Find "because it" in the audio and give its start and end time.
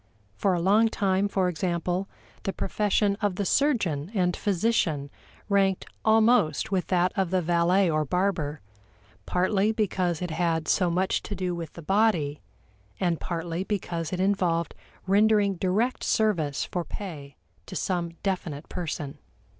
9.71-10.31, 13.63-14.19